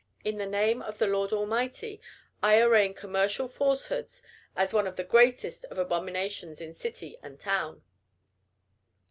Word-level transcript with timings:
In 0.23 0.37
the 0.39 0.47
name 0.47 0.81
of 0.81 0.97
the 0.97 1.05
Lord 1.05 1.31
Almighty, 1.31 2.01
I 2.41 2.59
arraign 2.59 2.95
commercial 2.95 3.47
falsehoods 3.47 4.23
as 4.55 4.73
one 4.73 4.87
of 4.87 4.95
the 4.95 5.03
greatest 5.03 5.63
of 5.65 5.77
abominations 5.77 6.59
in 6.59 6.73
city 6.73 7.19
and 7.21 7.39
town. 7.39 7.83